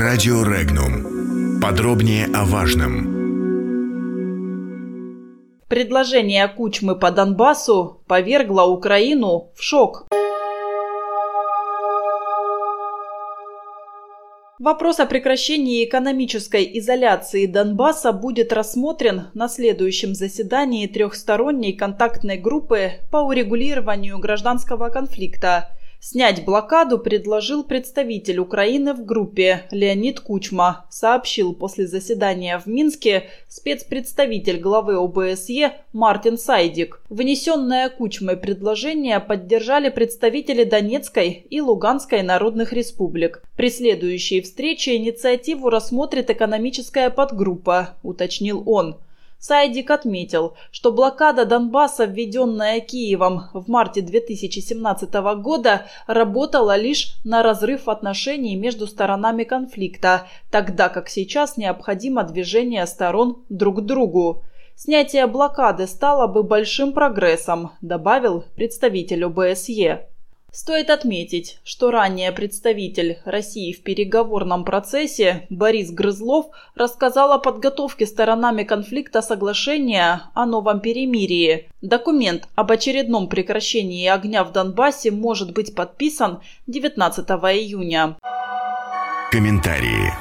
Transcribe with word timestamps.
Радио 0.00 0.42
Регнум. 0.44 1.60
Подробнее 1.60 2.24
о 2.34 2.46
важном. 2.46 3.04
Предложение 5.68 6.48
Кучмы 6.48 6.98
по 6.98 7.10
Донбассу 7.10 8.02
повергло 8.06 8.62
Украину 8.62 9.50
в 9.54 9.62
шок. 9.62 10.06
Вопрос 14.58 15.00
о 15.00 15.04
прекращении 15.04 15.84
экономической 15.84 16.66
изоляции 16.78 17.44
Донбасса 17.44 18.12
будет 18.12 18.54
рассмотрен 18.54 19.26
на 19.34 19.48
следующем 19.50 20.14
заседании 20.14 20.86
трехсторонней 20.86 21.74
контактной 21.74 22.38
группы 22.38 22.92
по 23.10 23.18
урегулированию 23.18 24.18
гражданского 24.18 24.88
конфликта– 24.88 25.68
Снять 26.02 26.46
блокаду 26.46 26.98
предложил 26.98 27.62
представитель 27.62 28.38
Украины 28.38 28.94
в 28.94 29.04
группе 29.04 29.66
Леонид 29.70 30.20
Кучма, 30.20 30.86
сообщил 30.88 31.54
после 31.54 31.86
заседания 31.86 32.58
в 32.58 32.66
Минске 32.66 33.28
спецпредставитель 33.48 34.58
главы 34.58 34.94
ОБСЕ 34.94 35.74
Мартин 35.92 36.38
Сайдик. 36.38 37.02
Внесенное 37.10 37.90
Кучмой 37.90 38.38
предложение 38.38 39.20
поддержали 39.20 39.90
представители 39.90 40.64
Донецкой 40.64 41.46
и 41.50 41.60
Луганской 41.60 42.22
народных 42.22 42.72
республик. 42.72 43.42
При 43.54 43.68
следующей 43.68 44.40
встрече 44.40 44.96
инициативу 44.96 45.68
рассмотрит 45.68 46.30
экономическая 46.30 47.10
подгруппа, 47.10 47.90
уточнил 48.02 48.62
он. 48.64 48.96
Сайдик 49.40 49.90
отметил, 49.90 50.54
что 50.70 50.92
блокада 50.92 51.46
Донбасса, 51.46 52.04
введенная 52.04 52.80
Киевом 52.80 53.44
в 53.54 53.70
марте 53.70 54.02
2017 54.02 55.14
года, 55.40 55.86
работала 56.06 56.76
лишь 56.76 57.14
на 57.24 57.42
разрыв 57.42 57.88
отношений 57.88 58.54
между 58.54 58.86
сторонами 58.86 59.44
конфликта, 59.44 60.26
тогда 60.50 60.90
как 60.90 61.08
сейчас 61.08 61.56
необходимо 61.56 62.22
движение 62.24 62.86
сторон 62.86 63.42
друг 63.48 63.78
к 63.78 63.80
другу. 63.80 64.44
Снятие 64.76 65.26
блокады 65.26 65.86
стало 65.86 66.26
бы 66.26 66.42
большим 66.42 66.92
прогрессом, 66.92 67.72
добавил 67.80 68.44
представитель 68.56 69.24
ОБСЕ. 69.24 70.09
Стоит 70.52 70.90
отметить, 70.90 71.60
что 71.62 71.92
ранее 71.92 72.32
представитель 72.32 73.18
России 73.24 73.72
в 73.72 73.84
переговорном 73.84 74.64
процессе 74.64 75.46
Борис 75.48 75.92
Грызлов 75.92 76.46
рассказал 76.74 77.32
о 77.32 77.38
подготовке 77.38 78.04
сторонами 78.04 78.64
конфликта 78.64 79.22
соглашения 79.22 80.22
о 80.34 80.46
новом 80.46 80.80
перемирии. 80.80 81.70
Документ 81.82 82.48
об 82.56 82.72
очередном 82.72 83.28
прекращении 83.28 84.08
огня 84.08 84.42
в 84.42 84.50
Донбассе 84.52 85.12
может 85.12 85.52
быть 85.52 85.76
подписан 85.76 86.40
19 86.66 87.28
июня. 87.28 88.16
Комментарии. 89.30 90.12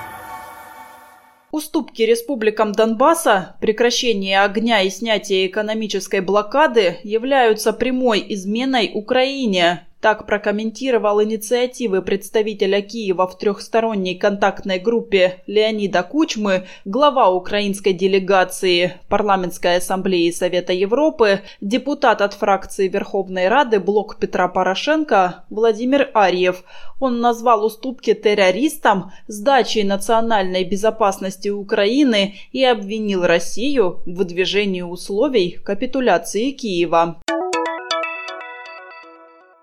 Уступки 1.52 2.04
республикам 2.04 2.74
Донбасса, 2.74 3.56
прекращение 3.60 4.42
огня 4.42 4.82
и 4.82 4.92
снятие 4.92 5.48
экономической 5.48 6.22
блокады 6.22 7.00
являются 7.04 7.74
прямой 7.74 8.24
изменой 8.30 8.92
Украине, 8.94 9.88
так 10.02 10.26
прокомментировал 10.26 11.22
инициативы 11.22 12.02
представителя 12.02 12.82
Киева 12.82 13.28
в 13.28 13.38
трехсторонней 13.38 14.16
контактной 14.16 14.80
группе 14.80 15.44
Леонида 15.46 16.04
Кучмы, 16.04 16.68
глава 16.86 17.30
украинской 17.30 17.92
делегации 17.92 18.94
Парламентской 19.10 19.78
ассамблеи 19.78 20.32
Совета 20.32 20.72
Европы, 20.72 21.42
депутат 21.60 22.22
от 22.22 22.34
фракции 22.34 22.88
Верховной 22.88 23.50
Рады 23.50 23.80
Блок 23.80 24.18
Петра 24.18 24.48
Порошенко 24.48 25.44
Владимир 25.50 26.10
Арьев. 26.14 26.64
Он 27.00 27.20
назвал 27.20 27.66
уступки 27.66 28.14
террористам, 28.14 29.12
сдачей 29.28 29.84
национальной 29.84 30.64
безопасности 30.64 31.50
Украины 31.50 32.36
и 32.52 32.64
обвинил 32.64 33.26
Россию 33.26 34.02
в 34.06 34.16
выдвижении 34.16 34.82
условий 34.82 35.60
капитуляции 35.64 36.52
Киева. 36.52 37.22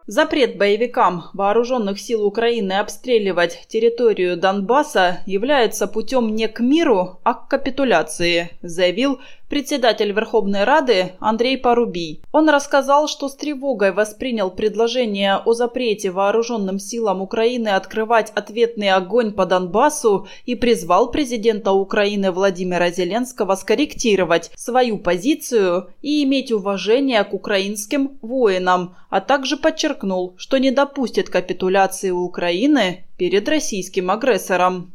Запрет 0.09 0.56
боевикам 0.56 1.25
вооруженных 1.33 1.99
сил 1.99 2.25
Украины 2.25 2.75
обстреливать 2.75 3.67
территорию 3.67 4.37
Донбасса 4.37 5.19
является 5.27 5.89
путем 5.89 6.37
не 6.37 6.47
к 6.47 6.61
миру, 6.61 7.19
а 7.25 7.34
к 7.34 7.49
капитуляции, 7.49 8.50
заявил 8.62 9.19
председатель 9.49 10.12
Верховной 10.12 10.65
Рады 10.65 11.12
Андрей 11.21 11.56
Порубий. 11.56 12.22
Он 12.33 12.49
рассказал, 12.49 13.09
что 13.09 13.28
с 13.28 13.37
тревогой 13.37 13.93
воспринял 13.93 14.50
предложение 14.50 15.37
о 15.37 15.53
запрете 15.53 16.11
вооруженным 16.11 16.78
силам 16.78 17.22
Украины 17.22 17.69
открывать 17.69 18.33
ответный 18.34 18.91
огонь 18.91 19.33
по 19.33 19.47
Донбассу 19.47 20.27
и 20.47 20.55
призвал 20.55 21.11
президента 21.11 21.72
Украины 21.72 22.33
Владимира 22.33 22.91
Зеленского 22.91 23.55
скорректировать 23.55 24.50
свою 24.56 24.99
позицию 24.99 25.91
и 26.03 26.25
иметь 26.25 26.50
уважение 26.53 27.22
к 27.25 27.33
украинским 27.34 28.19
воинам, 28.22 28.97
а 29.11 29.21
также 29.21 29.56
подчеркнул, 29.97 30.34
что 30.37 30.59
не 30.59 30.71
допустит 30.71 31.29
капитуляции 31.29 32.11
Украины 32.11 33.05
перед 33.17 33.49
российским 33.49 34.11
агрессором. 34.11 34.93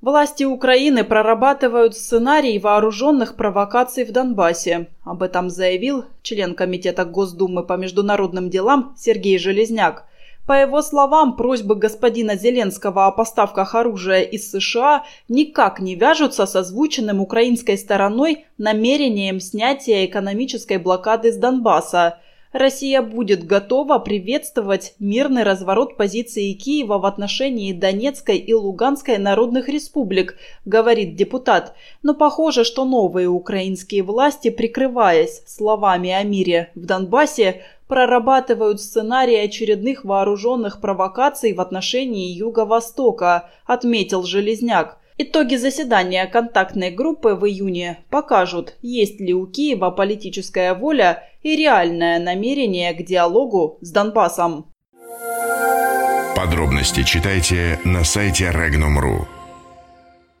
Власти 0.00 0.42
Украины 0.42 1.04
прорабатывают 1.04 1.94
сценарий 1.94 2.58
вооруженных 2.58 3.36
провокаций 3.36 4.04
в 4.04 4.10
Донбассе. 4.10 4.88
Об 5.04 5.22
этом 5.22 5.48
заявил 5.48 6.04
член 6.22 6.54
Комитета 6.54 7.04
Госдумы 7.04 7.62
по 7.64 7.76
международным 7.76 8.50
делам 8.50 8.94
Сергей 8.98 9.38
Железняк. 9.38 10.04
По 10.44 10.54
его 10.54 10.82
словам, 10.82 11.36
просьбы 11.36 11.76
господина 11.76 12.34
Зеленского 12.36 13.06
о 13.06 13.12
поставках 13.12 13.76
оружия 13.76 14.22
из 14.22 14.50
США 14.50 15.04
никак 15.28 15.78
не 15.78 15.94
вяжутся 15.94 16.46
с 16.46 16.56
озвученным 16.56 17.20
украинской 17.20 17.78
стороной 17.78 18.44
намерением 18.58 19.38
снятия 19.38 20.04
экономической 20.04 20.78
блокады 20.78 21.30
с 21.30 21.36
Донбасса– 21.36 22.18
Россия 22.52 23.00
будет 23.00 23.46
готова 23.46 23.98
приветствовать 23.98 24.94
мирный 24.98 25.42
разворот 25.42 25.96
позиции 25.96 26.52
Киева 26.52 26.98
в 26.98 27.06
отношении 27.06 27.72
Донецкой 27.72 28.36
и 28.36 28.52
Луганской 28.52 29.16
народных 29.16 29.70
республик, 29.70 30.36
говорит 30.66 31.16
депутат. 31.16 31.74
Но 32.02 32.14
похоже, 32.14 32.64
что 32.64 32.84
новые 32.84 33.28
украинские 33.28 34.02
власти, 34.02 34.50
прикрываясь 34.50 35.42
словами 35.46 36.10
о 36.10 36.22
мире 36.24 36.70
в 36.74 36.84
Донбассе, 36.84 37.62
прорабатывают 37.88 38.82
сценарий 38.82 39.36
очередных 39.36 40.04
вооруженных 40.04 40.80
провокаций 40.80 41.54
в 41.54 41.60
отношении 41.60 42.36
Юго-Востока, 42.36 43.48
отметил 43.64 44.24
Железняк. 44.24 44.98
Итоги 45.18 45.56
заседания 45.56 46.26
контактной 46.26 46.90
группы 46.90 47.34
в 47.34 47.46
июне 47.46 47.98
покажут, 48.10 48.76
есть 48.82 49.20
ли 49.20 49.32
у 49.32 49.46
Киева 49.46 49.90
политическая 49.90 50.74
воля 50.74 51.22
и 51.42 51.56
реальное 51.56 52.18
намерение 52.18 52.92
к 52.94 53.04
диалогу 53.04 53.78
с 53.80 53.90
Донбассом. 53.90 54.72
Подробности 56.36 57.02
читайте 57.04 57.78
на 57.84 58.04
сайте 58.04 58.46
Regnum.ru. 58.46 59.41